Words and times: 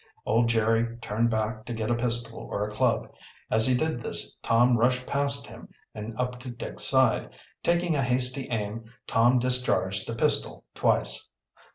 Old 0.25 0.49
Jerry 0.49 0.97
turned 0.99 1.29
back 1.29 1.63
to 1.67 1.75
get 1.75 1.91
a 1.91 1.95
pistol 1.95 2.39
or 2.49 2.67
a 2.67 2.73
club. 2.73 3.13
As 3.51 3.67
he 3.67 3.77
did 3.77 4.01
this 4.01 4.35
Tom 4.41 4.75
rushed 4.75 5.05
past 5.05 5.45
him 5.45 5.69
and 5.93 6.19
up 6.19 6.39
to 6.39 6.49
Dick's 6.49 6.81
side. 6.83 7.29
Taking 7.61 7.93
a 7.93 8.01
hasty 8.01 8.47
aim, 8.49 8.85
Tom 9.05 9.37
discharged 9.37 10.07
the 10.07 10.15
pistol 10.15 10.63
twice. 10.73 11.29